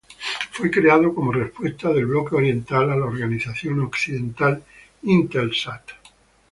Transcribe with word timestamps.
Fue 0.49 0.71
creado 0.71 1.13
como 1.13 1.31
respuesta 1.31 1.89
del 1.93 2.07
Bloque 2.07 2.33
Oriental 2.33 2.89
a 2.89 2.95
la 2.95 3.05
organización 3.05 3.81
occidental 3.81 4.63
Intelsat. 5.03 5.89